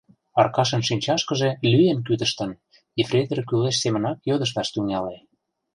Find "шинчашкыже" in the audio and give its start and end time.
0.87-1.49